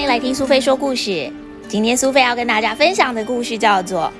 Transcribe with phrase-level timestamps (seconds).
[0.00, 1.30] 欢迎来听苏菲说故事。
[1.68, 4.10] 今天苏菲要跟大家分享的故事叫做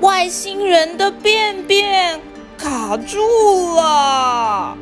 [0.04, 2.20] 《外星人的便便
[2.58, 3.16] 卡住
[3.76, 4.76] 了》。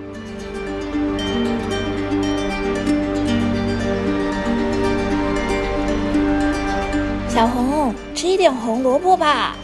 [7.31, 9.55] 小红，吃一点红萝卜吧。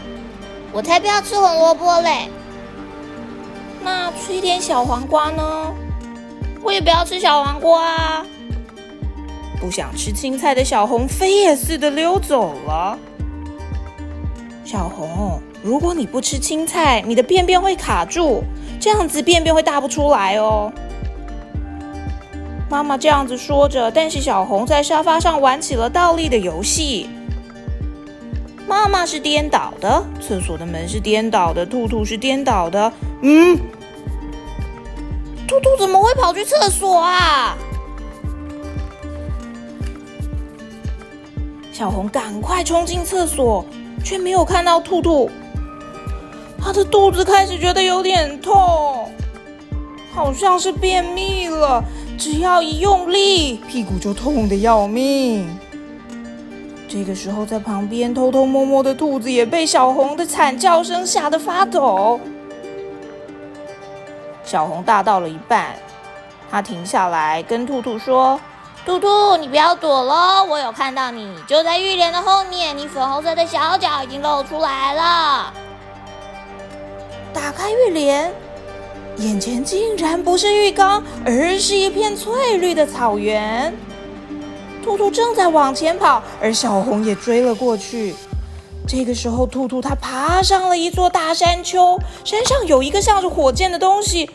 [0.71, 2.29] 我才不要吃红萝卜嘞！
[3.83, 5.75] 那吃一点小黄瓜呢？
[6.63, 8.23] 我也不要吃小黄瓜。
[9.63, 12.99] 不想吃青菜的小红飞也似的溜走了。
[14.65, 18.43] 小红，如果你不吃青菜，你的便便会卡住，
[18.81, 20.73] 这样子便便会大不出来哦。
[22.69, 27.09] 妈妈这样子说着，但是小红在沙发上玩起了倒立的游戏。
[28.67, 32.93] 妈妈是颠倒的，厕所的门是颠倒的，兔兔是颠倒的。
[33.21, 33.57] 嗯，
[35.47, 37.57] 兔兔怎么会跑去厕所啊？
[41.73, 43.65] 小红赶快冲进厕所，
[44.05, 45.31] 却没有看到兔兔。
[46.61, 49.11] 他的肚子开始觉得有点痛，
[50.13, 51.83] 好像是便秘了。
[52.19, 55.49] 只要一用力，屁股就痛得要命。
[56.87, 62.21] 这个时候，在旁边偷偷摸摸的兔子也被小红的惨叫声吓得发抖。
[64.45, 65.75] 小红大到了一半，
[66.51, 68.39] 他停下来跟兔兔说。
[68.85, 70.45] 兔兔，你不要躲喽！
[70.45, 72.77] 我有看到你，就在浴帘的后面。
[72.77, 75.53] 你粉红色的小脚已经露出来了。
[77.33, 78.33] 打开浴帘，
[79.19, 83.73] 眼前竟然不是浴缸，而是一片翠绿的草原。
[84.83, 88.17] 兔兔正在往前跑，而小红也追了过去。
[88.89, 94.29] 这个时候，兔兔它爬上了一座大山丘，山上有一个像是火箭的东西，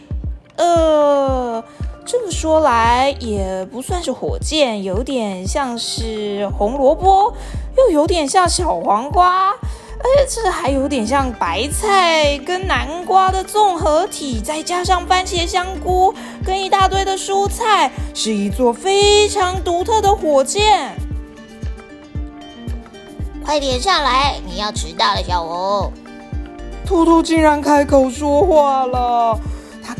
[0.56, 1.62] 呃。
[2.08, 7.34] 这么说来也不算是火箭，有点像是红萝卜，
[7.78, 16.13] 又有点像小黄瓜，哎，这还有点像白菜跟南瓜的综合体，再加上番茄、香菇
[16.45, 20.95] 跟一大堆的蔬菜，是一座非常独特的火箭。
[23.44, 25.91] 快点上来，你要迟到了，小红。
[26.85, 29.38] 兔兔竟然开口说话了。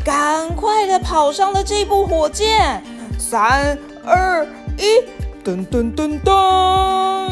[0.08, 2.82] 他赶快的跑上了这部火箭，
[3.20, 4.48] 三二
[4.78, 5.02] 一，
[5.44, 7.30] 噔噔噔噔！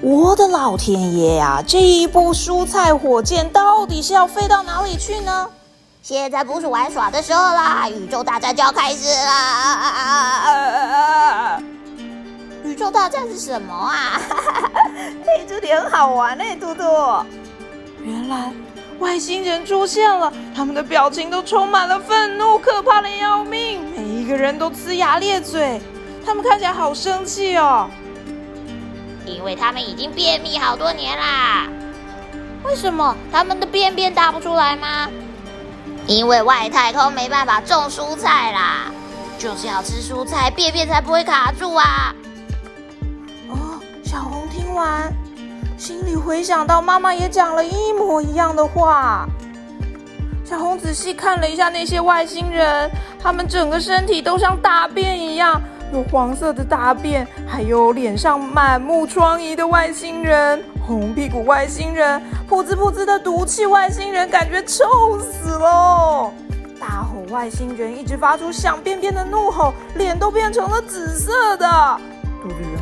[0.00, 5.48] 我的老天爷呀，这一部蔬菜火箭到底是要飞到哪里去呢？
[6.02, 10.42] 现在不是玩耍的时候啦，宇宙大战就要开始啦！
[12.64, 14.20] 宇宙大战是什么啊？
[15.24, 16.82] 嘿，这里很好玩呢，嘟嘟。
[18.02, 18.52] 原来。
[18.98, 23.80] 外星人出现了，他们的表情都充满了愤怒，可怕的要命。
[23.94, 25.80] 每一个人都呲牙咧嘴，
[26.24, 27.90] 他们看起来好生气哦。
[29.26, 31.68] 因为他们已经便秘好多年啦。
[32.64, 35.08] 为什么他们的便便大不出来吗？
[36.06, 38.92] 因为外太空没办法种蔬菜啦，
[39.38, 42.14] 就是要吃蔬菜，便便才不会卡住啊。
[43.48, 45.12] 哦，小红听完。
[45.76, 49.28] 心里回想到妈妈也讲了一模一样的话，
[50.42, 52.90] 小红仔细看了一下那些外星人，
[53.22, 55.60] 他们整个身体都像大便一样，
[55.92, 66.32] 有黄色的大便，还有脸上满目疮痍的外星人，红屁股外星人，噗滋噗滋的毒气外星人，感觉臭死了！
[66.80, 72.00] 大吼外星人一直发出响便便的怒吼，脸都变成了紫色的。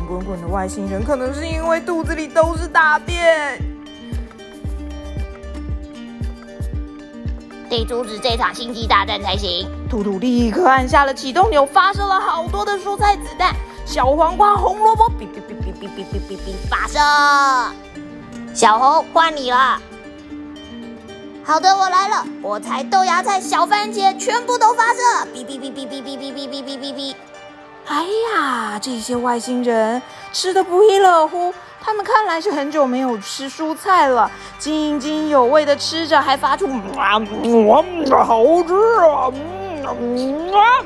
[0.05, 3.59] 滚滚的外星人，可能是因为肚子里都是大便。
[7.67, 9.67] 得阻止这场星际大战才行。
[9.89, 13.53] 兔兔立刻按下了启动钮，发射了好多的蔬菜子弹，
[13.85, 16.99] 小黄瓜、红萝卜，哔哔哔哔哔哔哔哔哔，发射。
[18.53, 19.81] 小红换你了。
[21.43, 22.25] 好的，我来了。
[22.41, 27.15] 菠菜、豆芽菜、小番茄，全部都发射，哔哔哔哔哔哔哔哔哔哔哔。
[27.87, 28.03] 哎
[28.33, 30.01] 呀，这些外星人
[30.33, 36.67] 吃的不亦乐乎，他们看来是很久没有吃蔬菜了，津津有味的吃着，还发出
[36.97, 37.19] 啊，
[38.23, 39.31] 好吃啊，
[39.99, 40.81] 嗯啊，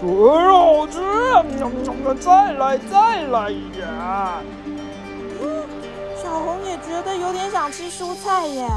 [0.00, 0.06] 真
[0.54, 1.00] 好吃，
[2.20, 3.88] 再来再来一点。
[6.22, 8.68] 小红也觉得有点想吃蔬菜耶，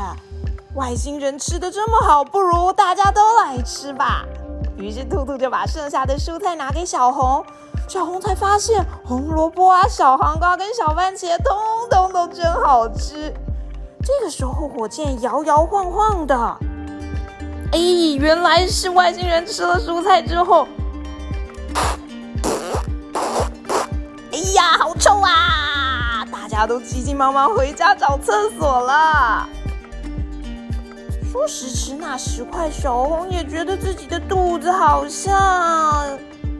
[0.73, 4.25] 外星人吃的这么好，不如大家都来吃吧。
[4.81, 7.45] 于是兔兔就把剩下的蔬菜拿给小红，
[7.87, 11.55] 小红才发现红萝卜啊、小黄瓜跟小番茄通
[11.87, 13.31] 通都真好吃。
[14.03, 16.35] 这个时候，火箭摇摇晃晃的，
[17.71, 17.77] 哎，
[18.17, 20.67] 原来是外星人吃了蔬菜之后，
[24.31, 26.25] 哎呀，好臭啊！
[26.31, 29.47] 大家都急急忙忙回家找厕所了。
[31.31, 36.05] 说时迟，那时快，小红也觉得自己的肚子好像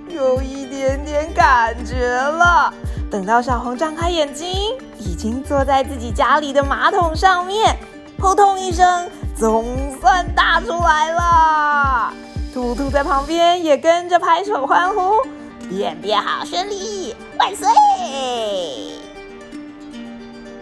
[0.08, 2.74] 有一点点感觉了。
[3.10, 4.50] 等到小红张开眼睛，
[4.98, 7.76] 已经坐在自己家里的马桶上面，
[8.18, 9.66] 扑通一声，总
[10.00, 12.14] 算大出来了。
[12.54, 15.18] 兔兔在旁边也跟着拍手欢呼
[15.70, 17.68] ：“便便好顺利，万岁！”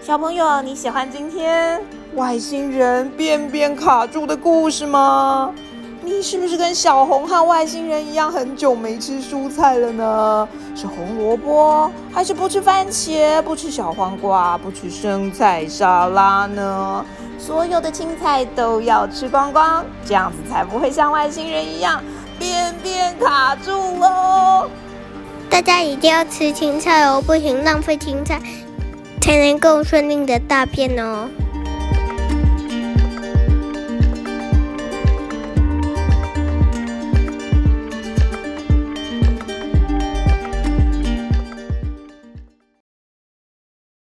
[0.02, 1.80] 小朋友，你喜欢今天
[2.20, 5.54] 外星人便便卡住的故事吗？
[6.04, 10.50] 你是不是跟小红和外星人一样，很久没吃蔬菜了呢？
[10.76, 17.06] 是红萝卜，还是不吃番茄、不吃小黄瓜、不吃生菜沙拉呢？
[17.38, 22.04] 所有的青菜都要吃光光，这样子才不会像外星人一样
[22.38, 24.68] 便便卡住喽。
[25.50, 28.42] 大家一定要吃青菜哦，不行浪费青菜。
[29.22, 31.30] 才能够顺利的大便哦。